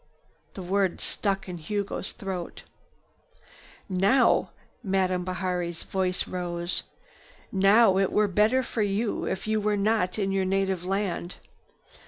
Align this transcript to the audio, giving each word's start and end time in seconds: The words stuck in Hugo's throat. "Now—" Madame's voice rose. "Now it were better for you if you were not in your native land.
The 0.55 0.63
words 0.63 1.03
stuck 1.03 1.47
in 1.47 1.59
Hugo's 1.59 2.11
throat. 2.11 2.63
"Now—" 3.87 4.49
Madame's 4.81 5.83
voice 5.83 6.27
rose. 6.27 6.81
"Now 7.51 7.99
it 7.99 8.11
were 8.11 8.27
better 8.27 8.63
for 8.63 8.81
you 8.81 9.25
if 9.25 9.45
you 9.45 9.61
were 9.61 9.77
not 9.77 10.17
in 10.17 10.31
your 10.31 10.43
native 10.45 10.83
land. 10.83 11.35